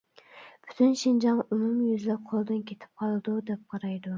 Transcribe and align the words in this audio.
پۈتۈن 0.69 0.95
شىنجاڭ 1.01 1.43
ئومۇميۈزلۈك 1.45 2.25
قولدىن 2.33 2.65
كېتىپ 2.73 3.03
قالىدۇ 3.05 3.37
دەپ 3.53 3.65
قارايدۇ. 3.77 4.09